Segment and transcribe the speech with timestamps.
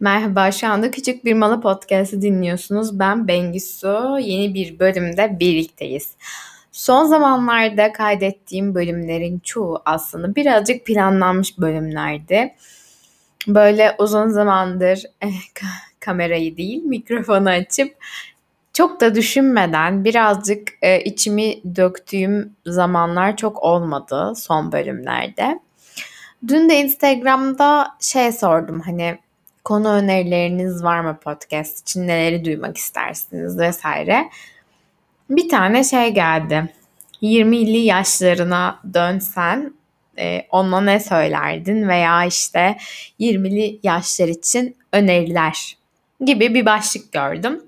[0.00, 2.98] Merhaba, şu anda Küçük Bir Malı Podcast'ı dinliyorsunuz.
[2.98, 4.18] Ben Bengisu.
[4.20, 6.12] Yeni bir bölümde birlikteyiz.
[6.72, 12.54] Son zamanlarda kaydettiğim bölümlerin çoğu aslında birazcık planlanmış bölümlerdi.
[13.46, 15.64] Böyle uzun zamandır eh,
[16.00, 17.96] kamerayı değil mikrofonu açıp
[18.72, 25.60] çok da düşünmeden birazcık e, içimi döktüğüm zamanlar çok olmadı son bölümlerde.
[26.48, 29.18] Dün de Instagram'da şey sordum hani
[29.68, 34.30] konu önerileriniz var mı podcast için neleri duymak istersiniz vesaire.
[35.30, 36.74] Bir tane şey geldi.
[37.22, 39.74] 20'li yaşlarına dönsen
[40.18, 42.78] e, ona ne söylerdin veya işte
[43.20, 45.76] 20'li yaşlar için öneriler
[46.24, 47.62] gibi bir başlık gördüm.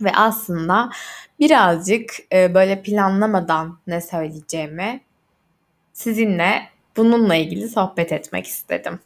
[0.00, 0.90] Ve aslında
[1.38, 5.00] birazcık e, böyle planlamadan ne söyleyeceğimi
[5.92, 6.62] sizinle
[6.96, 9.00] bununla ilgili sohbet etmek istedim.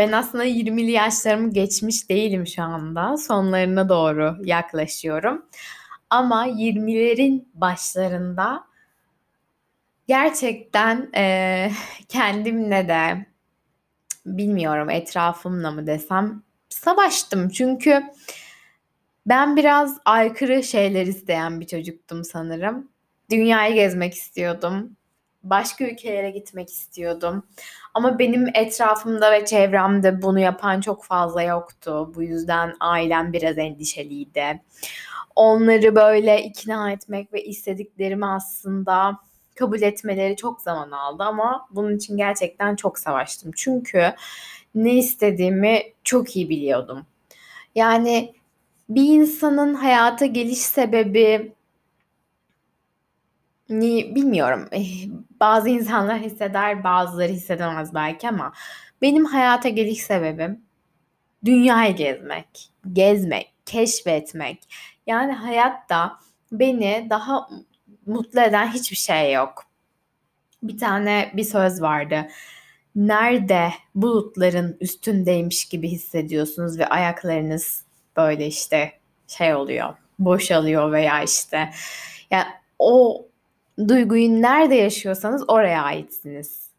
[0.00, 3.16] Ben aslında 20'li yaşlarımı geçmiş değilim şu anda.
[3.16, 5.46] Sonlarına doğru yaklaşıyorum.
[6.10, 8.64] Ama 20'lerin başlarında
[10.08, 11.70] gerçekten e,
[12.08, 13.26] kendimle de
[14.26, 17.48] bilmiyorum etrafımla mı desem savaştım.
[17.48, 18.02] Çünkü
[19.26, 22.88] ben biraz aykırı şeyler isteyen bir çocuktum sanırım.
[23.30, 24.96] Dünyayı gezmek istiyordum
[25.42, 27.42] başka ülkelere gitmek istiyordum.
[27.94, 32.12] Ama benim etrafımda ve çevremde bunu yapan çok fazla yoktu.
[32.14, 34.62] Bu yüzden ailem biraz endişeliydi.
[35.36, 39.18] Onları böyle ikna etmek ve istediklerimi aslında
[39.54, 43.50] kabul etmeleri çok zaman aldı ama bunun için gerçekten çok savaştım.
[43.56, 44.12] Çünkü
[44.74, 47.06] ne istediğimi çok iyi biliyordum.
[47.74, 48.34] Yani
[48.88, 51.52] bir insanın hayata geliş sebebi
[53.70, 54.68] bilmiyorum.
[54.72, 55.08] Eh,
[55.40, 58.52] bazı insanlar hisseder, bazıları hissedemez belki ama
[59.02, 60.62] benim hayata geliş sebebim
[61.44, 64.58] dünyayı gezmek, gezmek, keşfetmek.
[65.06, 66.16] Yani hayatta
[66.52, 67.48] beni daha
[68.06, 69.64] mutlu eden hiçbir şey yok.
[70.62, 72.26] Bir tane bir söz vardı.
[72.96, 77.84] Nerede bulutların üstündeymiş gibi hissediyorsunuz ve ayaklarınız
[78.16, 78.92] böyle işte
[79.26, 81.70] şey oluyor, boşalıyor veya işte
[82.30, 82.46] yani
[82.78, 83.26] o
[83.88, 86.70] duyguyu nerede yaşıyorsanız oraya aitsiniz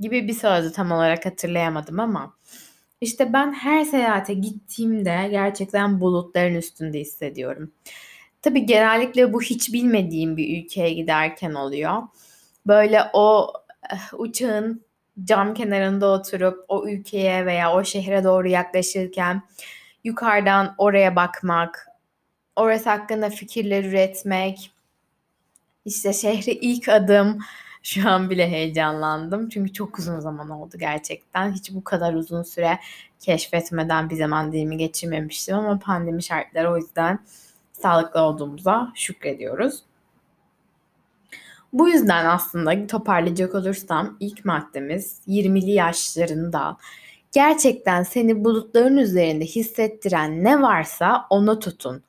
[0.00, 2.34] gibi bir sözü tam olarak hatırlayamadım ama
[3.00, 7.72] işte ben her seyahate gittiğimde gerçekten bulutların üstünde hissediyorum.
[8.42, 12.02] Tabii genellikle bu hiç bilmediğim bir ülkeye giderken oluyor.
[12.66, 13.52] Böyle o
[13.92, 14.84] eh, uçağın
[15.24, 19.42] cam kenarında oturup o ülkeye veya o şehre doğru yaklaşırken
[20.04, 21.88] yukarıdan oraya bakmak,
[22.56, 24.70] orası hakkında fikirler üretmek,
[25.84, 27.38] işte şehre ilk adım.
[27.82, 29.48] Şu an bile heyecanlandım.
[29.48, 31.52] Çünkü çok uzun zaman oldu gerçekten.
[31.52, 32.78] Hiç bu kadar uzun süre
[33.20, 37.18] keşfetmeden bir zaman dilimi geçirmemiştim ama pandemi şartları o yüzden
[37.72, 39.82] sağlıklı olduğumuza şükrediyoruz.
[41.72, 46.76] Bu yüzden aslında toparlayacak olursam ilk maddemiz 20'li yaşlarında
[47.32, 52.02] gerçekten seni bulutların üzerinde hissettiren ne varsa onu tutun.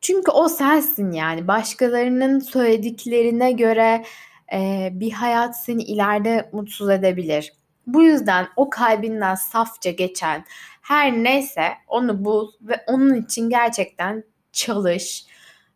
[0.00, 1.48] Çünkü o sensin yani.
[1.48, 4.04] Başkalarının söylediklerine göre
[4.52, 7.52] e, bir hayat seni ileride mutsuz edebilir.
[7.86, 10.44] Bu yüzden o kalbinden safça geçen
[10.82, 15.26] her neyse onu bul ve onun için gerçekten çalış.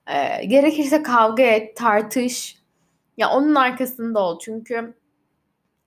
[0.07, 2.59] E, gerekirse kavga et, tartış.
[3.17, 4.39] Ya onun arkasında ol.
[4.39, 4.95] Çünkü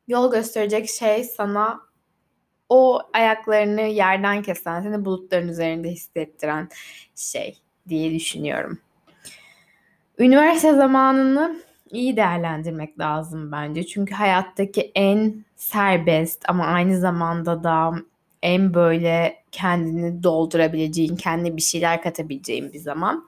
[0.08, 1.80] yol gösterecek şey sana
[2.70, 6.70] o ayaklarını yerden kesen, seni bulutların üzerinde hissettiren
[7.16, 8.80] şey diye düşünüyorum.
[10.20, 11.62] Üniversite zamanını
[11.92, 13.88] iyi değerlendirmek lazım bence.
[13.88, 17.94] Çünkü hayattaki en serbest ama aynı zamanda da
[18.42, 23.28] en böyle kendini doldurabileceğin, kendi bir şeyler katabileceğin bir zaman.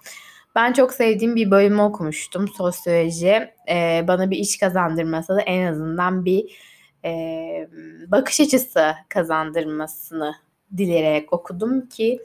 [0.56, 2.48] Ben çok sevdiğim bir bölümü okumuştum.
[2.48, 3.54] Sosyoloji.
[3.70, 6.56] Ee, bana bir iş kazandırmasa da en azından bir
[7.06, 7.12] e,
[8.08, 10.36] bakış açısı kazandırmasını
[10.78, 12.20] dileyerek okudum ki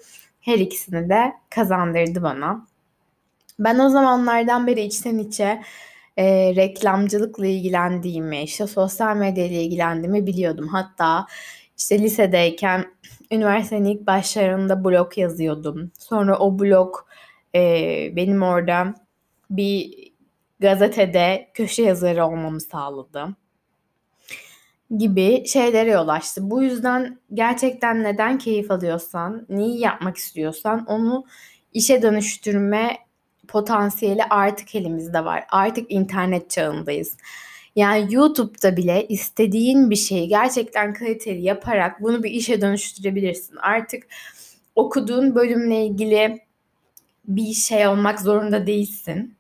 [0.45, 2.67] her ikisini de kazandırdı bana.
[3.59, 5.63] Ben o zamanlardan beri içten içe
[6.17, 10.69] e, reklamcılıkla ilgilendiğimi, işte sosyal medya ile ilgilendiğimi biliyordum.
[10.69, 11.27] Hatta
[11.79, 12.85] işte lisedeyken
[13.31, 15.91] üniversitenin ilk başlarında blog yazıyordum.
[15.99, 16.95] Sonra o blog
[17.55, 17.61] e,
[18.17, 18.95] benim orada
[19.51, 19.95] bir
[20.61, 23.37] gazetede köşe yazarı olmamı sağladı
[24.99, 26.51] gibi şeylere yol açtı.
[26.51, 31.25] Bu yüzden gerçekten neden keyif alıyorsan, neyi yapmak istiyorsan onu
[31.73, 32.97] işe dönüştürme
[33.49, 35.45] potansiyeli artık elimizde var.
[35.51, 37.17] Artık internet çağındayız.
[37.77, 43.57] Yani YouTube'da bile istediğin bir şeyi gerçekten kaliteli yaparak bunu bir işe dönüştürebilirsin.
[43.57, 44.07] Artık
[44.75, 46.41] okuduğun bölümle ilgili
[47.25, 49.37] bir şey olmak zorunda değilsin.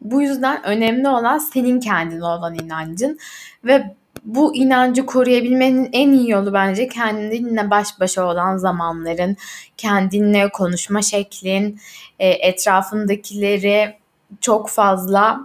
[0.00, 3.18] Bu yüzden önemli olan senin kendine olan inancın
[3.64, 3.94] ve
[4.24, 9.36] bu inancı koruyabilmenin en iyi yolu bence kendinle baş başa olan zamanların,
[9.76, 11.80] kendinle konuşma şeklin,
[12.18, 13.96] e, etrafındakileri
[14.40, 15.40] çok fazla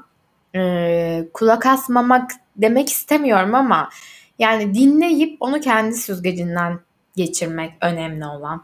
[0.55, 3.89] e, kulak asmamak demek istemiyorum ama
[4.39, 6.79] yani dinleyip onu kendi süzgecinden
[7.15, 8.63] geçirmek önemli olan.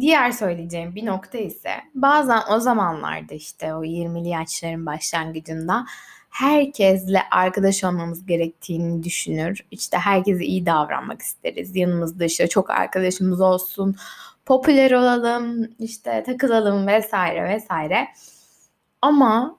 [0.00, 5.86] Diğer söyleyeceğim bir nokta ise bazen o zamanlarda işte o 20'li yaşların başlangıcında
[6.38, 9.66] herkesle arkadaş olmamız gerektiğini düşünür.
[9.70, 11.76] İşte herkese iyi davranmak isteriz.
[11.76, 13.96] Yanımızda işte çok arkadaşımız olsun,
[14.46, 18.08] popüler olalım, işte takılalım vesaire vesaire.
[19.02, 19.58] Ama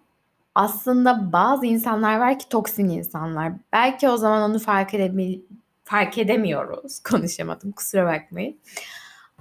[0.56, 3.54] aslında bazı insanlar var ki toksin insanlar.
[3.74, 5.40] Belki o zaman onu fark edebil
[5.84, 7.00] fark edemiyoruz.
[7.12, 8.60] Konuşamadım kusura bakmayın.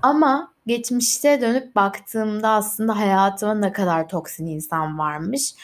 [0.02, 5.55] Ama geçmişte dönüp baktığımda aslında hayatıma ne kadar toksin insan varmış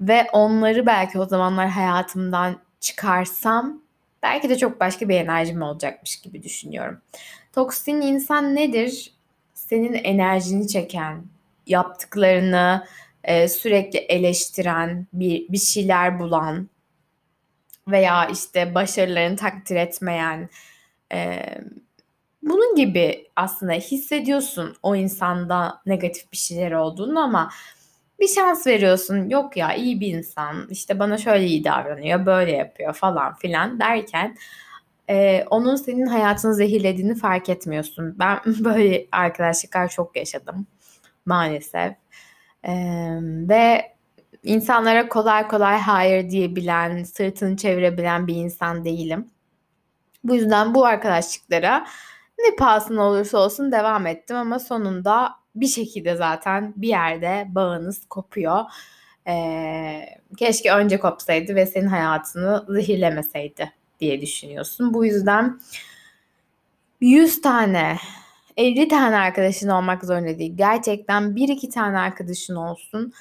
[0.00, 3.82] ve onları belki o zamanlar hayatımdan çıkarsam
[4.22, 7.00] belki de çok başka bir enerjim olacakmış gibi düşünüyorum.
[7.52, 9.12] Toksin insan nedir?
[9.54, 11.24] Senin enerjini çeken,
[11.66, 12.86] yaptıklarını
[13.24, 16.68] e, sürekli eleştiren, bir, bir şeyler bulan
[17.88, 20.48] veya işte başarılarını takdir etmeyen,
[21.12, 21.40] e,
[22.42, 27.50] bunun gibi aslında hissediyorsun o insanda negatif bir şeyler olduğunu ama
[28.20, 29.28] bir şans veriyorsun.
[29.28, 34.36] Yok ya iyi bir insan işte bana şöyle iyi davranıyor böyle yapıyor falan filan derken
[35.10, 38.16] e, onun senin hayatını zehirlediğini fark etmiyorsun.
[38.18, 40.66] Ben böyle arkadaşlıklar çok yaşadım
[41.26, 41.92] maalesef.
[42.64, 42.72] E,
[43.22, 43.94] ve
[44.42, 49.30] insanlara kolay kolay hayır diyebilen, sırtını çevirebilen bir insan değilim.
[50.24, 51.86] Bu yüzden bu arkadaşlıklara
[52.38, 58.60] ne pahasına olursa olsun devam ettim ama sonunda bir şekilde zaten bir yerde bağınız kopuyor.
[59.28, 60.06] Ee,
[60.36, 64.94] keşke önce kopsaydı ve senin hayatını zehirlemeseydi diye düşünüyorsun.
[64.94, 65.60] Bu yüzden
[67.00, 67.96] 100 tane
[68.56, 70.52] 50 tane arkadaşın olmak zorunda değil.
[70.56, 73.12] Gerçekten 1-2 tane arkadaşın olsun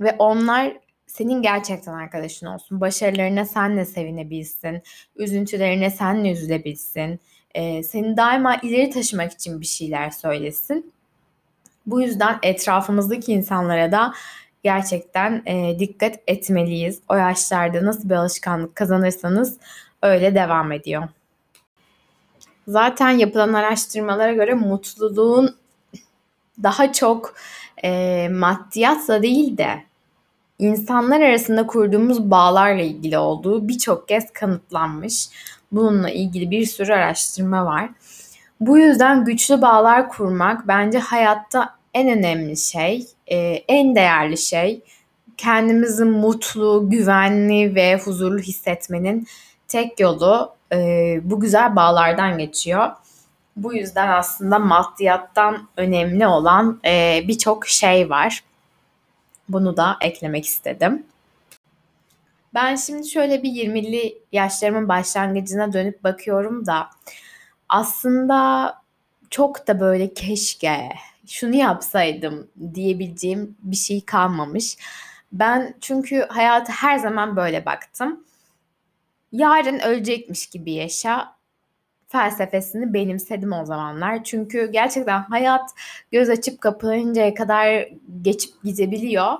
[0.00, 0.76] ve onlar
[1.06, 2.80] senin gerçekten arkadaşın olsun.
[2.80, 4.82] Başarılarına senle sevinebilsin.
[5.16, 7.20] Üzüntülerine senle üzülebilsin
[7.54, 10.92] e, seni daima ileri taşımak için bir şeyler söylesin.
[11.86, 14.14] Bu yüzden etrafımızdaki insanlara da
[14.62, 17.00] gerçekten e, dikkat etmeliyiz.
[17.08, 19.56] O yaşlarda nasıl bir alışkanlık kazanırsanız
[20.02, 21.08] öyle devam ediyor.
[22.68, 25.56] Zaten yapılan araştırmalara göre mutluluğun
[26.62, 27.34] daha çok
[27.84, 29.84] e, maddiyatla değil de
[30.58, 35.28] insanlar arasında kurduğumuz bağlarla ilgili olduğu birçok kez kanıtlanmış.
[35.72, 37.90] Bununla ilgili bir sürü araştırma var.
[38.66, 43.36] Bu yüzden güçlü bağlar kurmak bence hayatta en önemli şey, e,
[43.68, 44.80] en değerli şey.
[45.36, 49.26] Kendimizi mutlu, güvenli ve huzurlu hissetmenin
[49.68, 50.76] tek yolu e,
[51.24, 52.90] bu güzel bağlardan geçiyor.
[53.56, 58.44] Bu yüzden aslında maddiyattan önemli olan e, birçok şey var.
[59.48, 61.06] Bunu da eklemek istedim.
[62.54, 66.88] Ben şimdi şöyle bir 20'li yaşlarımın başlangıcına dönüp bakıyorum da
[67.68, 68.74] aslında
[69.30, 70.88] çok da böyle keşke
[71.26, 74.76] şunu yapsaydım diyebileceğim bir şey kalmamış.
[75.32, 78.24] Ben çünkü hayata her zaman böyle baktım.
[79.32, 81.34] Yarın ölecekmiş gibi yaşa
[82.08, 84.24] felsefesini benimsedim o zamanlar.
[84.24, 85.70] Çünkü gerçekten hayat
[86.12, 87.88] göz açıp kapanıncaya kadar
[88.22, 89.32] geçip gidebiliyor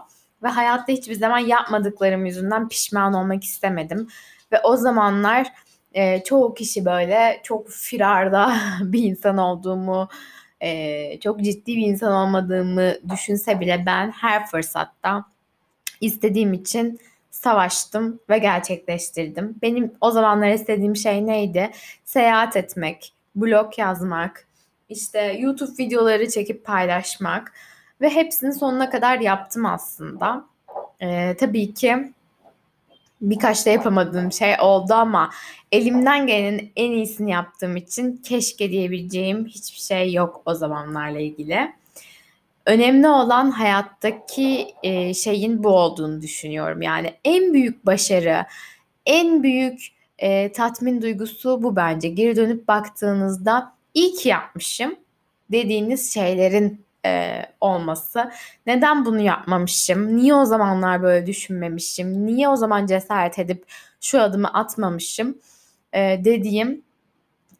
[0.43, 4.09] ve hayatta hiçbir zaman yapmadıklarım yüzünden pişman olmak istemedim.
[4.53, 5.53] Ve o zamanlar
[5.95, 10.09] e, çoğu kişi böyle çok firarda bir insan olduğumu,
[10.61, 15.25] e, çok ciddi bir insan olmadığımı düşünse bile ben her fırsatta
[16.01, 19.57] istediğim için savaştım ve gerçekleştirdim.
[19.63, 21.71] Benim o zamanlar istediğim şey neydi?
[22.05, 24.47] Seyahat etmek, blog yazmak,
[24.89, 27.53] işte YouTube videoları çekip paylaşmak
[28.01, 30.45] ve hepsini sonuna kadar yaptım aslında.
[31.03, 32.13] Ee, tabii ki
[33.31, 35.31] birkaç da yapamadığım şey oldu ama
[35.73, 41.73] elimden gelenin en iyisini yaptığım için keşke diyebileceğim hiçbir şey yok o zamanlarla ilgili.
[42.67, 46.83] Önemli olan hayattaki e, şeyin bu olduğunu düşünüyorum.
[46.83, 48.45] Yani en büyük başarı,
[49.07, 49.81] en büyük
[50.19, 52.09] e, tatmin duygusu bu bence.
[52.09, 54.97] Geri dönüp baktığınızda iyi ki yapmışım
[55.53, 58.31] dediğiniz şeylerin e, olması.
[58.67, 60.17] Neden bunu yapmamışım?
[60.17, 62.27] Niye o zamanlar böyle düşünmemişim?
[62.27, 63.65] Niye o zaman cesaret edip
[64.01, 65.39] şu adımı atmamışım?
[65.93, 66.83] E, dediğim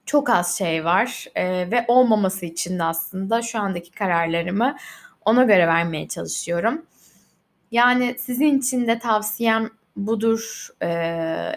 [0.07, 4.77] çok az şey var e, ve olmaması için de aslında şu andaki kararlarımı
[5.25, 6.83] ona göre vermeye çalışıyorum.
[7.71, 10.69] Yani sizin için de tavsiyem budur.
[10.83, 10.89] E,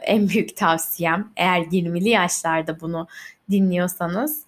[0.02, 3.08] en büyük tavsiyem eğer 20'li yaşlarda bunu
[3.52, 4.46] dinliyorsanız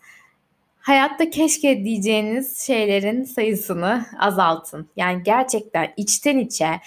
[0.89, 4.89] hayatta keşke diyeceğiniz şeylerin sayısını azaltın.
[4.96, 6.79] Yani gerçekten içten içe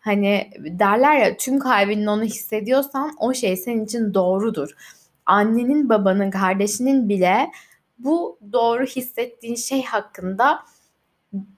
[0.00, 4.70] hani derler ya tüm kalbinin onu hissediyorsan o şey senin için doğrudur.
[5.26, 7.50] Annenin, babanın, kardeşinin bile
[7.98, 10.60] bu doğru hissettiğin şey hakkında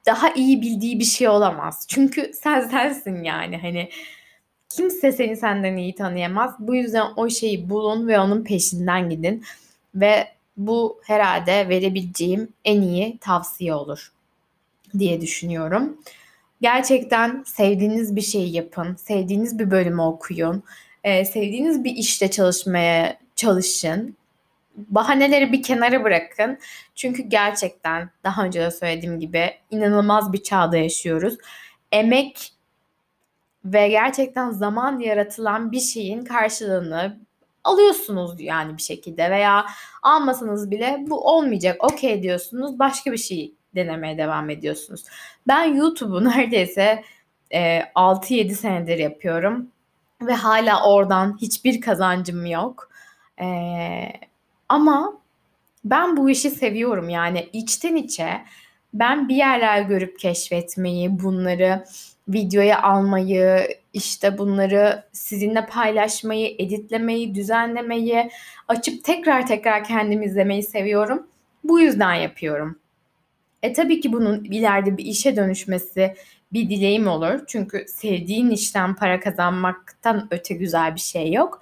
[0.07, 1.87] daha iyi bildiği bir şey olamaz.
[1.89, 3.91] Çünkü sen sensin yani hani
[4.69, 6.55] kimse seni senden iyi tanıyamaz.
[6.59, 9.45] Bu yüzden o şeyi bulun ve onun peşinden gidin
[9.95, 14.13] ve bu herhalde verebileceğim en iyi tavsiye olur
[14.99, 15.99] diye düşünüyorum.
[16.61, 20.63] Gerçekten sevdiğiniz bir şeyi yapın, sevdiğiniz bir bölümü okuyun,
[21.05, 24.17] e, sevdiğiniz bir işte çalışmaya çalışın.
[24.77, 26.59] Bahaneleri bir kenara bırakın.
[26.95, 31.37] Çünkü gerçekten daha önce de söylediğim gibi inanılmaz bir çağda yaşıyoruz.
[31.93, 32.53] Emek
[33.65, 37.19] ve gerçekten zaman yaratılan bir şeyin karşılığını
[37.65, 39.67] alıyorsunuz yani bir şekilde veya
[40.03, 45.05] almasanız bile bu olmayacak okey diyorsunuz başka bir şey denemeye devam ediyorsunuz.
[45.49, 47.05] Ben YouTube'u neredeyse
[47.51, 49.69] e, 6-7 senedir yapıyorum
[50.23, 52.91] ve hala oradan hiçbir kazancım yok.
[53.41, 53.47] E,
[54.69, 55.21] ama
[55.85, 58.41] ben bu işi seviyorum yani içten içe
[58.95, 61.85] ben bir yerler görüp keşfetmeyi, bunları
[62.29, 68.31] videoya almayı, işte bunları sizinle paylaşmayı, editlemeyi, düzenlemeyi,
[68.69, 71.27] açıp tekrar tekrar kendim izlemeyi seviyorum.
[71.65, 72.79] Bu yüzden yapıyorum.
[73.63, 76.15] E tabii ki bunun ileride bir işe dönüşmesi
[76.53, 77.41] bir dileğim olur.
[77.47, 81.61] Çünkü sevdiğin işten para kazanmaktan öte güzel bir şey yok.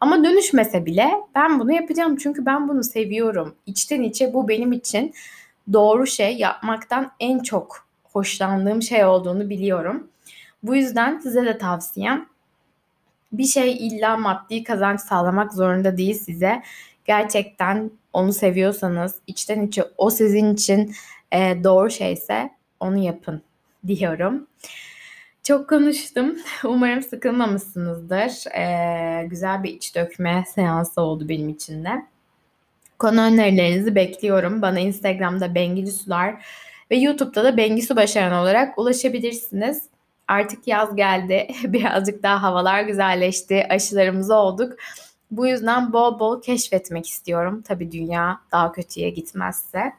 [0.00, 3.54] Ama dönüşmese bile ben bunu yapacağım çünkü ben bunu seviyorum.
[3.66, 5.14] İçten içe bu benim için
[5.72, 10.08] doğru şey yapmaktan en çok hoşlandığım şey olduğunu biliyorum.
[10.62, 12.28] Bu yüzden size de tavsiyem
[13.32, 16.62] bir şey illa maddi kazanç sağlamak zorunda değil size.
[17.04, 20.94] Gerçekten onu seviyorsanız, içten içe o sizin için
[21.32, 22.50] e, doğru şeyse
[22.80, 23.42] onu yapın
[23.86, 24.46] diyorum.
[25.42, 26.36] Çok konuştum.
[26.64, 28.54] Umarım sıkılmamışsınızdır.
[28.56, 32.06] Ee, güzel bir iç dökme seansı oldu benim için de.
[32.98, 34.62] Konu önerilerinizi bekliyorum.
[34.62, 36.44] Bana Instagram'da Bengili Sular
[36.90, 39.91] ve YouTube'da da Bengisu Başaran olarak ulaşabilirsiniz.
[40.32, 41.48] Artık yaz geldi.
[41.64, 43.66] Birazcık daha havalar güzelleşti.
[43.70, 44.72] Aşılarımız olduk.
[45.30, 47.62] Bu yüzden bol bol keşfetmek istiyorum.
[47.62, 49.92] Tabii dünya daha kötüye gitmezse.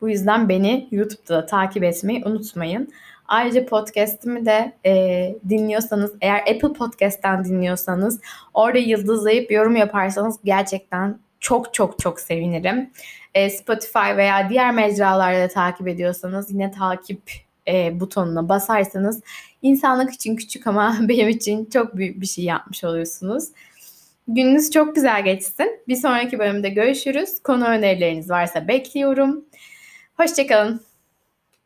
[0.00, 2.92] Bu yüzden beni YouTube'da da takip etmeyi unutmayın.
[3.28, 8.20] Ayrıca podcast'imi de e, dinliyorsanız, eğer Apple Podcast'ten dinliyorsanız
[8.54, 12.90] orada yıldızlayıp yorum yaparsanız gerçekten çok çok çok sevinirim.
[13.34, 19.22] E, Spotify veya diğer mecralarda takip ediyorsanız yine takip e, butonuna basarsanız
[19.62, 23.48] insanlık için küçük ama benim için çok büyük bir şey yapmış oluyorsunuz.
[24.28, 25.80] Gününüz çok güzel geçsin.
[25.88, 27.42] Bir sonraki bölümde görüşürüz.
[27.42, 29.44] Konu önerileriniz varsa bekliyorum.
[30.16, 30.87] Hoşçakalın.